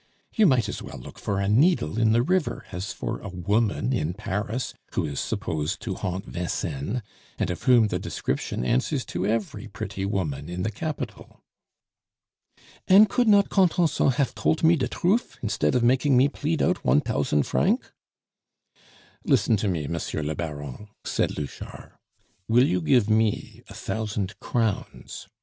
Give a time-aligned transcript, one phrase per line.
[0.33, 3.93] You might as well look for a needle in the river as for a woman
[3.93, 7.03] in Paris, who is supposed to haunt Vincennes,
[7.37, 11.43] and of whom the description answers to every pretty woman in the capital."
[12.87, 16.83] "And could not Contenson haf tolt me de truf, instead of making me pleed out
[16.83, 17.91] one tousand franc?"
[19.23, 21.91] "Listen to me, Monsieur le Baron," said Louchard.
[22.47, 25.27] "Will you give me a thousand crowns?